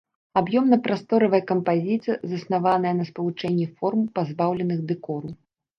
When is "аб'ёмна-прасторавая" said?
0.39-1.41